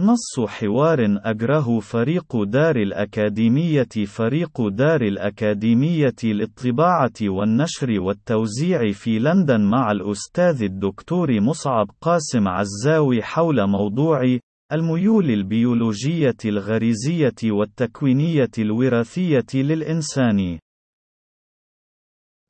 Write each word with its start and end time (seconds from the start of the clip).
نص 0.00 0.48
حوار 0.48 0.98
أجره 1.24 1.80
فريق 1.80 2.42
دار 2.42 2.76
الأكاديمية 2.76 4.06
فريق 4.06 4.68
دار 4.68 5.02
الأكاديمية 5.02 6.14
للطباعة 6.24 7.12
والنشر 7.22 8.00
والتوزيع 8.00 8.92
في 8.92 9.18
لندن 9.18 9.60
مع 9.60 9.90
الأستاذ 9.92 10.62
الدكتور 10.62 11.40
مصعب 11.40 11.90
قاسم 12.00 12.48
عزاوي 12.48 13.22
حول 13.22 13.66
موضوع 13.66 14.38
الميول 14.72 15.30
البيولوجية 15.30 16.36
الغريزية 16.44 17.34
والتكوينية 17.44 18.50
الوراثية 18.58 19.46
للإنسان. 19.54 20.58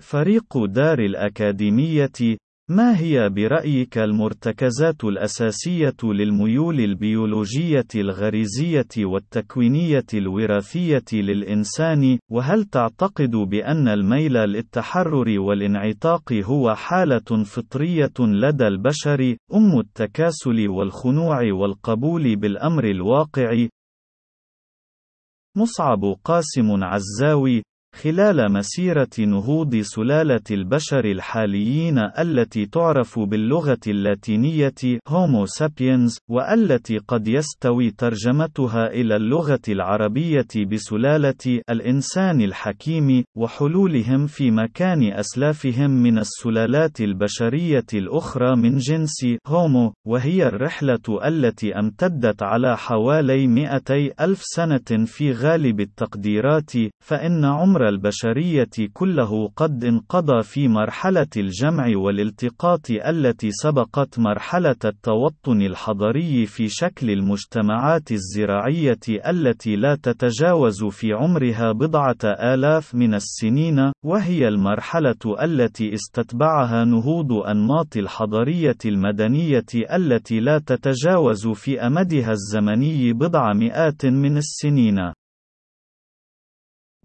فريق 0.03 0.64
دار 0.64 0.98
الأكاديمية 0.98 2.37
ما 2.71 2.98
هي 2.98 3.29
برأيك 3.29 3.98
المرتكزات 3.98 5.05
الأساسية 5.05 5.96
للميول 6.05 6.80
البيولوجية 6.80 7.87
الغريزية 7.95 8.88
والتكوينية 8.98 10.06
الوراثية 10.15 11.05
للإنسان، 11.12 12.19
وهل 12.30 12.65
تعتقد 12.65 13.30
بأن 13.30 13.88
الميل 13.88 14.33
للتحرر 14.33 15.41
والانعتاق 15.41 16.33
هو 16.33 16.74
حالة 16.74 17.45
فطرية 17.45 18.12
لدى 18.19 18.66
البشر، 18.66 19.37
أم 19.55 19.79
التكاسل 19.80 20.68
والخنوع 20.68 21.52
والقبول 21.52 22.37
بالأمر 22.37 22.84
الواقع؟ 22.84 23.66
مصعب 25.57 26.01
قاسم 26.24 26.84
عزاوي 26.84 27.62
خلال 27.95 28.53
مسيرة 28.53 29.09
نهوض 29.19 29.77
سلالة 29.77 30.41
البشر 30.51 31.05
الحاليين 31.05 31.99
التي 31.99 32.66
تعرف 32.66 33.19
باللغة 33.19 33.79
اللاتينية 33.87 34.75
Homo 35.09 35.47
sapiens 35.47 36.19
والتي 36.29 36.99
قد 36.99 37.29
يستوي 37.29 37.91
ترجمتها 37.91 38.87
إلى 38.87 39.16
اللغة 39.16 39.61
العربية 39.69 40.47
بسلالة 40.73 41.60
الإنسان 41.71 42.41
الحكيم 42.41 43.24
وحلولهم 43.37 44.27
في 44.27 44.51
مكان 44.51 45.13
أسلافهم 45.13 45.91
من 45.91 46.19
السلالات 46.19 47.01
البشرية 47.01 47.87
الأخرى 47.95 48.57
من 48.57 48.77
جنس 48.79 49.25
Homo 49.49 49.93
وهي 50.07 50.47
الرحلة 50.47 51.19
التي 51.25 51.79
امتدت 51.79 52.43
على 52.43 52.77
حوالي 52.77 53.47
200 53.47 53.95
ألف 54.21 54.41
سنة 54.43 55.04
في 55.07 55.32
غالب 55.32 55.80
التقديرات 55.80 56.73
فإن 57.04 57.45
عمر 57.45 57.79
الأمر 57.80 57.88
البشرية 57.88 58.88
كله 58.92 59.48
قد 59.56 59.84
انقضى 59.84 60.42
في 60.42 60.68
مرحلة 60.68 61.26
الجمع 61.36 61.96
والالتقاط 61.96 62.90
التي 62.90 63.50
سبقت 63.50 64.19
مرحلة 64.19 64.76
التوطن 64.84 65.62
الحضري 65.62 66.47
في 66.47 66.69
شكل 66.69 67.10
المجتمعات 67.10 68.12
الزراعية 68.12 69.00
التي 69.28 69.76
لا 69.76 69.94
تتجاوز 69.94 70.84
في 70.84 71.12
عمرها 71.12 71.72
بضعة 71.72 72.19
آلاف 72.25 72.94
من 72.94 73.14
السنين، 73.14 73.92
وهي 74.04 74.48
المرحلة 74.48 75.42
التي 75.42 75.94
استتبعها 75.94 76.84
نهوض 76.84 77.32
أنماط 77.32 77.97
الحضرية 77.97 78.78
المدنية 78.86 79.70
التي 79.94 80.41
لا 80.41 80.58
تتجاوز 80.58 81.48
في 81.48 81.81
أمدها 81.81 82.32
الزمني 82.32 83.12
بضع 83.12 83.53
مئات 83.53 84.06
من 84.06 84.36
السنين. 84.36 85.12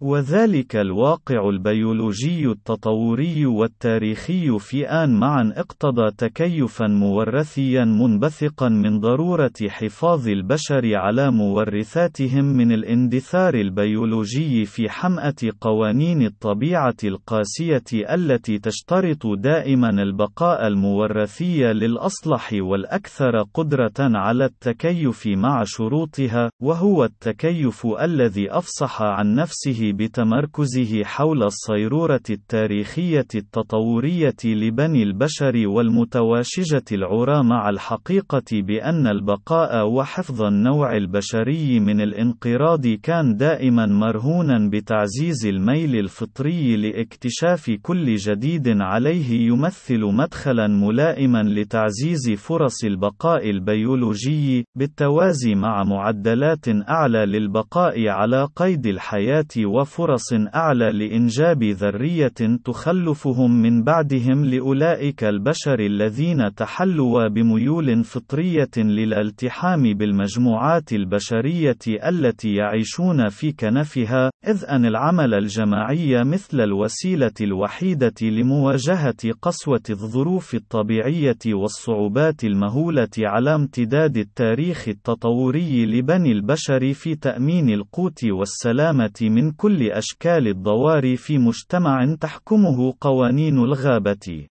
وذلك 0.00 0.76
الواقع 0.76 1.48
البيولوجي 1.48 2.46
التطوري 2.46 3.46
والتاريخي 3.46 4.58
في 4.58 4.88
آن 4.88 5.20
معا 5.20 5.52
اقتضى 5.56 6.10
تكيفا 6.18 6.86
مورثيا 6.86 7.84
منبثقا 7.84 8.68
من 8.68 9.00
ضرورة 9.00 9.52
حفاظ 9.68 10.28
البشر 10.28 10.96
على 10.96 11.30
مورثاتهم 11.30 12.44
من 12.44 12.72
الاندثار 12.72 13.54
البيولوجي 13.54 14.64
في 14.64 14.88
حمأة 14.88 15.34
قوانين 15.60 16.22
الطبيعة 16.22 16.96
القاسية 17.04 18.14
التي 18.14 18.58
تشترط 18.58 19.26
دائما 19.38 19.90
البقاء 19.90 20.66
المورثي 20.66 21.72
للأصلح 21.72 22.50
والأكثر 22.52 23.42
قدرة 23.54 23.94
على 23.98 24.44
التكيف 24.44 25.26
مع 25.26 25.62
شروطها، 25.66 26.50
وهو 26.62 27.04
التكيف 27.04 27.86
الذي 27.86 28.50
أفصح 28.50 29.02
عن 29.02 29.34
نفسه 29.34 29.85
بتمركزه 29.92 31.04
حول 31.04 31.42
الصيرورة 31.42 32.20
التاريخية 32.30 33.26
التطورية 33.34 34.34
لبني 34.44 35.02
البشر 35.02 35.68
والمتواشجة 35.68 36.84
العرى 36.92 37.42
مع 37.42 37.68
الحقيقة 37.70 38.42
بأن 38.52 39.06
البقاء 39.06 39.88
وحفظ 39.88 40.42
النوع 40.42 40.96
البشري 40.96 41.80
من 41.80 42.00
الانقراض 42.00 42.86
كان 42.86 43.36
دائما 43.36 43.86
مرهونا 43.86 44.70
بتعزيز 44.72 45.46
الميل 45.46 45.96
الفطري 45.96 46.76
لاكتشاف 46.76 47.70
كل 47.82 48.14
جديد 48.16 48.68
عليه 48.68 49.46
يمثل 49.48 50.00
مدخلا 50.00 50.66
ملائما 50.66 51.42
لتعزيز 51.42 52.30
فرص 52.30 52.84
البقاء 52.84 53.50
البيولوجي 53.50 54.64
بالتوازي 54.74 55.54
مع 55.54 55.84
معدلات 55.84 56.68
أعلى 56.88 57.26
للبقاء 57.26 58.08
على 58.08 58.48
قيد 58.56 58.86
الحياة 58.86 59.46
وفرص 59.80 60.32
أعلى 60.54 60.92
لإنجاب 60.92 61.62
ذرية 61.64 62.58
تخلفهم 62.64 63.62
من 63.62 63.82
بعدهم 63.82 64.44
لأولئك 64.44 65.24
البشر 65.24 65.80
الذين 65.80 66.54
تحلوا 66.54 67.28
بميول 67.28 68.04
فطرية 68.04 68.70
للالتحام 68.76 69.82
بالمجموعات 69.82 70.92
البشرية 70.92 71.78
التي 72.08 72.54
يعيشون 72.54 73.28
في 73.28 73.52
كنفها، 73.52 74.30
إذ 74.48 74.64
أن 74.68 74.86
العمل 74.86 75.34
الجماعي 75.34 76.24
مثل 76.24 76.60
الوسيلة 76.60 77.32
الوحيدة 77.40 78.14
لمواجهة 78.22 79.32
قسوة 79.42 79.82
الظروف 79.90 80.54
الطبيعية 80.54 81.38
والصعوبات 81.46 82.44
المهولة 82.44 83.08
على 83.18 83.54
امتداد 83.54 84.16
التاريخ 84.16 84.88
التطوري 84.88 85.86
لبني 85.86 86.32
البشر 86.32 86.92
في 86.92 87.14
تأمين 87.14 87.68
القوت 87.70 88.24
والسلامة 88.24 89.18
من 89.22 89.50
كل 89.50 89.65
كل 89.66 89.90
أشكال 89.90 90.48
الضوار 90.48 91.16
في 91.16 91.38
مجتمع 91.38 92.14
تحكمه 92.20 92.94
قوانين 93.00 93.58
الغابة. 93.58 94.46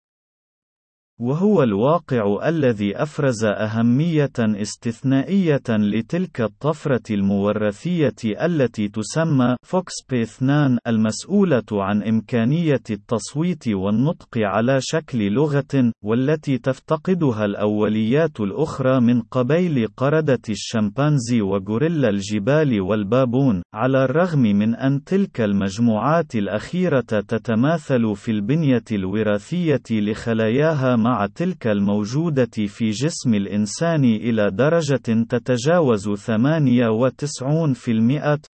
وهو 1.21 1.63
الواقع 1.63 2.49
الذي 2.49 2.95
أفرز 2.95 3.45
أهمية 3.45 4.31
استثنائية 4.39 5.61
لتلك 5.69 6.41
الطفرة 6.41 7.13
المورثية 7.13 8.15
التي 8.45 8.87
تسمى 8.87 9.55
فوكسبيثنان 9.63 10.77
المسؤولة 10.87 11.63
عن 11.71 12.03
إمكانية 12.03 12.81
التصويت 12.89 13.67
والنطق 13.67 14.37
على 14.37 14.77
شكل 14.81 15.31
لغة، 15.31 15.91
والتي 16.03 16.57
تفتقدها 16.57 17.45
الأوليات 17.45 18.39
الأخرى 18.39 18.99
من 18.99 19.21
قبيل 19.21 19.87
قردة 19.97 20.41
الشمبانزي 20.49 21.41
وغوريلا 21.41 22.09
الجبال 22.09 22.81
والبابون، 22.81 23.61
على 23.73 24.03
الرغم 24.03 24.41
من 24.41 24.75
أن 24.75 25.03
تلك 25.03 25.41
المجموعات 25.41 26.35
الأخيرة 26.35 27.01
تتماثل 27.01 28.15
في 28.15 28.31
البنية 28.31 28.83
الوراثية 28.91 29.83
لخلاياها 29.91 30.95
مع 30.95 31.10
تلك 31.35 31.67
الموجودة 31.67 32.49
في 32.67 32.89
جسم 32.89 33.33
الإنسان 33.33 34.03
إلى 34.03 34.51
درجة 34.51 35.25
تتجاوز 35.29 36.09
98%، 36.09 38.45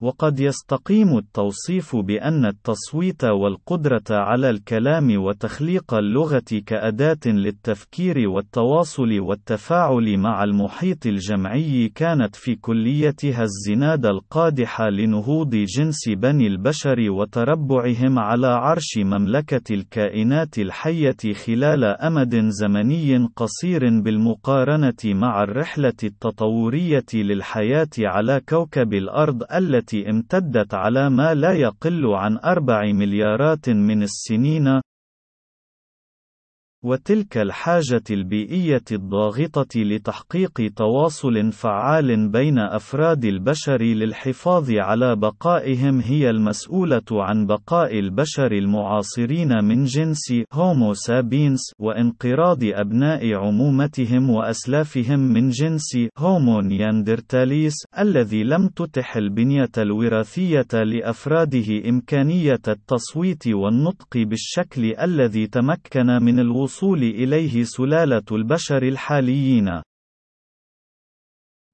وقد 0.00 0.40
يستقيم 0.40 1.18
التوصيف 1.18 1.96
بأن 1.96 2.46
التصويت 2.46 3.24
والقدرة 3.24 4.04
على 4.10 4.50
الكلام 4.50 5.22
وتخليق 5.24 5.94
اللغة 5.94 6.42
كأداة 6.66 7.18
للتفكير 7.26 8.28
والتواصل 8.28 9.20
والتفاعل 9.20 10.18
مع 10.18 10.44
المحيط 10.44 11.06
الجمعي 11.06 11.88
كانت 11.94 12.36
في 12.36 12.54
كليتها 12.54 13.42
الزناد 13.42 14.06
القادحة 14.06 14.88
لنهوض 14.90 15.50
جنس 15.54 16.08
بني 16.08 16.46
البشر 16.46 17.10
وتربعهم 17.10 18.18
على 18.18 18.46
عرش 18.46 18.98
مملكة 18.98 19.74
الكائنات 19.74 20.58
الحية 20.58 21.32
خلال 21.46 21.84
أمد 21.84 22.48
زمني 22.48 23.28
قصير 23.36 24.00
بالمقارنة 24.00 24.94
مع 25.04 25.42
الرحلة 25.42 25.94
التطورية 26.04 27.06
للحياة 27.14 27.88
على 27.98 28.40
كوكب 28.48 28.94
الأرض 28.94 29.42
التي 29.52 29.83
التي 29.84 30.10
امتدت 30.10 30.74
على 30.74 31.10
ما 31.10 31.34
لا 31.34 31.52
يقل 31.52 32.06
عن 32.06 32.38
أربع 32.44 32.92
مليارات 32.92 33.68
من 33.68 34.02
السنين 34.02 34.80
وتلك 36.84 37.38
الحاجة 37.38 38.02
البيئية 38.10 38.84
الضاغطة 38.92 39.80
لتحقيق 39.80 40.72
تواصل 40.76 41.52
فعال 41.52 42.28
بين 42.28 42.58
أفراد 42.58 43.24
البشر 43.24 43.82
للحفاظ 43.82 44.70
على 44.70 45.16
بقائهم 45.16 46.00
هي 46.00 46.30
المسؤولة 46.30 47.02
عن 47.12 47.46
بقاء 47.46 47.98
البشر 47.98 48.52
المعاصرين 48.52 49.64
من 49.64 49.84
جنس 49.84 50.32
هومو 50.52 50.94
سابينس 50.94 51.60
وانقراض 51.78 52.64
أبناء 52.64 53.34
عمومتهم 53.34 54.30
وأسلافهم 54.30 55.20
من 55.20 55.48
جنس 55.48 55.96
هومو 56.18 56.60
نياندرتاليس 56.60 57.74
الذي 57.98 58.44
لم 58.44 58.68
تتح 58.68 59.16
البنية 59.16 59.72
الوراثية 59.78 60.82
لأفراده 60.84 61.88
إمكانية 61.88 62.62
التصويت 62.68 63.48
والنطق 63.48 64.16
بالشكل 64.16 64.94
الذي 65.00 65.46
تمكن 65.46 66.06
من 66.22 66.40
الوصول 66.40 66.73
إليه 66.82 67.64
سلالة 67.64 68.24
البشر 68.32 68.82
الحاليين. 68.82 69.70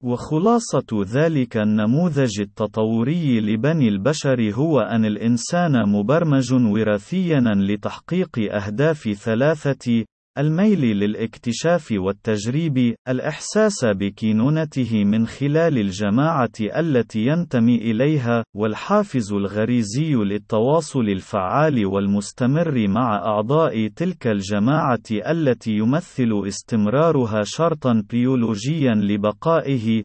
وخلاصة 0.03 1.03
ذلك 1.03 1.57
النموذج 1.57 2.41
التطوري 2.41 3.39
لبني 3.39 3.87
البشر 3.87 4.53
هو 4.53 4.79
أن 4.79 5.05
الإنسان 5.05 5.89
مبرمج 5.89 6.53
وراثيًا 6.53 7.41
لتحقيق 7.55 8.53
أهداف 8.53 9.09
ثلاثة 9.09 10.05
الميل 10.37 10.81
للاكتشاف 10.81 11.91
والتجريب، 11.91 12.95
الإحساس 13.07 13.85
بكينونته 13.85 15.03
من 15.03 15.27
خلال 15.27 15.77
الجماعة 15.77 16.51
التي 16.59 17.25
ينتمي 17.25 17.75
إليها، 17.75 18.43
والحافز 18.55 19.33
الغريزي 19.33 20.13
للتواصل 20.13 21.09
الفعال 21.09 21.85
والمستمر 21.85 22.87
مع 22.87 23.15
أعضاء 23.15 23.87
تلك 23.87 24.27
الجماعة 24.27 25.03
التي 25.11 25.71
يمثل 25.71 26.43
استمرارها 26.47 27.41
شرطًا 27.43 28.03
بيولوجيًا 28.09 28.93
لبقائه، 28.93 30.03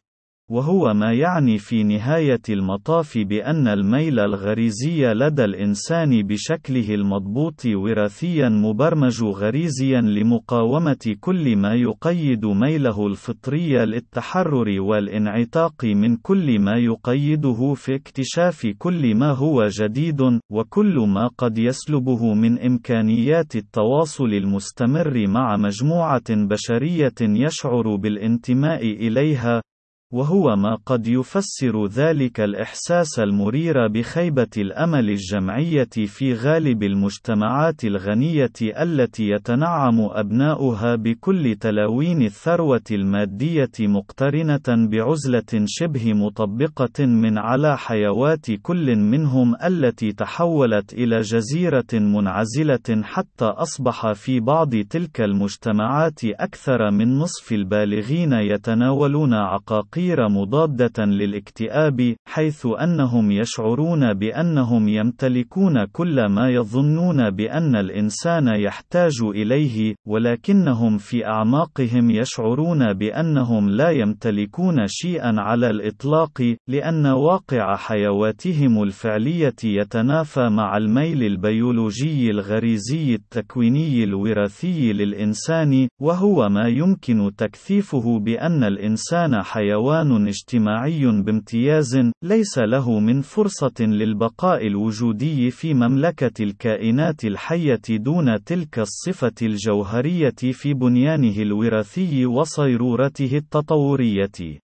وهو 0.51 0.93
ما 0.93 1.13
يعني 1.13 1.57
في 1.57 1.83
نهاية 1.83 2.41
المطاف 2.49 3.17
بأن 3.17 3.67
الميل 3.67 4.19
الغريزي 4.19 5.13
لدى 5.13 5.45
الإنسان 5.45 6.23
بشكله 6.23 6.93
المضبوط 6.95 7.65
وراثيًا 7.65 8.49
مبرمج 8.49 9.23
غريزيًا 9.23 10.01
لمقاومة 10.01 11.15
كل 11.19 11.55
ما 11.55 11.73
يقيد 11.73 12.45
ميله 12.45 13.07
الفطري 13.07 13.85
للتحرر 13.85 14.81
والانعتاق 14.81 15.85
من 15.85 16.15
كل 16.15 16.59
ما 16.59 16.77
يقيده 16.77 17.73
في 17.73 17.95
اكتشاف 17.95 18.67
كل 18.77 19.15
ما 19.15 19.31
هو 19.31 19.67
جديد، 19.67 20.21
وكل 20.51 20.95
ما 21.07 21.27
قد 21.37 21.57
يسلبه 21.57 22.33
من 22.33 22.59
إمكانيات 22.59 23.55
التواصل 23.55 24.33
المستمر 24.33 25.27
مع 25.27 25.57
مجموعة 25.57 26.29
بشرية 26.29 27.15
يشعر 27.21 27.95
بالانتماء 27.95 28.81
إليها، 28.83 29.61
وهو 30.13 30.55
ما 30.55 30.75
قد 30.85 31.07
يفسر 31.07 31.85
ذلك 31.85 32.39
الإحساس 32.39 33.19
المرير 33.19 33.87
بخيبة 33.87 34.47
الأمل 34.57 35.09
الجمعية 35.09 35.89
في 36.05 36.33
غالب 36.33 36.83
المجتمعات 36.83 37.85
الغنية 37.85 38.51
التي 38.61 39.29
يتنعم 39.29 39.99
أبناؤها 40.01 40.95
بكل 40.95 41.55
تلاوين 41.55 42.21
الثروة 42.21 42.83
المادية 42.91 43.71
مقترنة 43.79 44.87
بعزلة 44.89 45.65
شبه 45.65 46.13
مطبقة 46.13 47.05
من 47.05 47.37
على 47.37 47.77
حيوات 47.77 48.51
كل 48.61 48.95
منهم 48.95 49.55
التي 49.63 50.11
تحولت 50.11 50.93
إلى 50.93 51.21
جزيرة 51.21 51.93
منعزلة 51.93 53.01
حتى 53.03 53.45
أصبح 53.45 54.11
في 54.11 54.39
بعض 54.39 54.75
تلك 54.75 55.21
المجتمعات 55.21 56.19
أكثر 56.23 56.91
من 56.91 57.17
نصف 57.17 57.51
البالغين 57.51 58.33
يتناولون 58.33 59.33
عقاقير 59.33 59.96
فقيرة 59.97 60.27
مضادة 60.27 61.05
للاكتئاب، 61.05 62.15
حيث 62.27 62.67
أنهم 62.83 63.31
يشعرون 63.31 64.13
بأنهم 64.13 64.87
يمتلكون 64.87 65.85
كل 65.85 66.25
ما 66.25 66.49
يظنون 66.49 67.29
بأن 67.29 67.75
الإنسان 67.75 68.47
يحتاج 68.47 69.21
إليه، 69.23 69.95
ولكنهم 70.07 70.97
في 70.97 71.25
أعماقهم 71.25 72.11
يشعرون 72.11 72.93
بأنهم 72.93 73.69
لا 73.69 73.89
يمتلكون 73.89 74.87
شيئًا 74.87 75.33
على 75.37 75.69
الإطلاق، 75.69 76.55
لأن 76.67 77.05
واقع 77.05 77.75
حيواتهم 77.75 78.83
الفعلية 78.83 79.55
يتنافى 79.63 80.49
مع 80.49 80.77
الميل 80.77 81.23
البيولوجي 81.23 82.31
الغريزي 82.31 83.15
التكويني 83.15 84.03
الوراثي 84.03 84.93
للإنسان، 84.93 85.87
وهو 86.01 86.49
ما 86.49 86.67
يمكن 86.67 87.31
تكثيفه 87.37 88.19
بأن 88.19 88.63
الإنسان 88.63 89.41
حيوان 89.43 89.86
حيوان 89.87 90.27
اجتماعي 90.27 91.05
بامتياز، 91.05 91.97
ليس 92.23 92.57
له 92.59 92.99
من 92.99 93.21
فرصة 93.21 93.73
للبقاء 93.79 94.67
الوجودي 94.67 95.51
في 95.51 95.73
مملكة 95.73 96.43
الكائنات 96.43 97.25
الحية 97.25 97.81
دون 97.89 98.43
تلك 98.43 98.79
الصفة 98.79 99.35
الجوهرية 99.41 100.35
في 100.51 100.73
بنيانه 100.73 101.41
الوراثي 101.41 102.25
وصيرورته 102.25 103.37
التطورية. 103.37 104.66